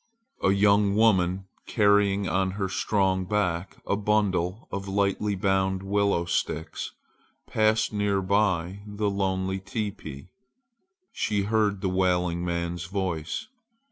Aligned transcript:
A 0.41 0.49
young 0.49 0.95
woman, 0.95 1.45
carrying 1.67 2.27
on 2.27 2.49
her 2.57 2.67
strong 2.67 3.23
back 3.25 3.75
a 3.85 3.95
bundle 3.95 4.67
of 4.71 4.87
tightly 4.87 5.35
bound 5.35 5.83
willow 5.83 6.25
sticks, 6.25 6.89
passed 7.45 7.93
near 7.93 8.19
by 8.19 8.81
the 8.87 9.11
lonely 9.11 9.59
teepee. 9.59 10.31
She 11.11 11.43
heard 11.43 11.81
the 11.81 11.89
wailing 11.89 12.43
man's 12.43 12.85
voice. 12.85 13.45